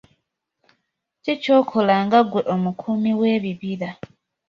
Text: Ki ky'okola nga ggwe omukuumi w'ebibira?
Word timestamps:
Ki 1.23 1.33
ky'okola 1.43 1.95
nga 2.05 2.19
ggwe 2.25 2.41
omukuumi 2.53 3.11
w'ebibira? 3.19 3.89